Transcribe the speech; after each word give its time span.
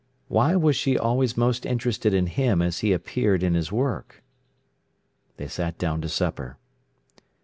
Why 0.29 0.55
was 0.55 0.75
she 0.75 0.97
always 0.97 1.37
most 1.37 1.63
interested 1.63 2.11
in 2.11 2.25
him 2.25 2.59
as 2.59 2.79
he 2.79 2.91
appeared 2.91 3.43
in 3.43 3.53
his 3.53 3.71
work? 3.71 4.23
They 5.37 5.47
sat 5.47 5.77
down 5.77 6.01
to 6.01 6.09
supper. 6.09 6.57